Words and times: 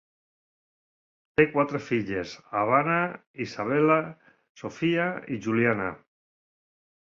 Té 1.39 1.45
quatre 1.51 1.81
filles: 1.89 2.33
Havana, 2.61 2.97
Isabella, 3.47 4.01
Sophia 4.65 5.07
i 5.37 5.41
Juliana. 5.49 5.95